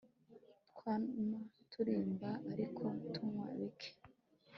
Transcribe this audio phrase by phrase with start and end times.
[0.69, 1.39] twama
[1.71, 3.89] turirimba, ariko tunywa bike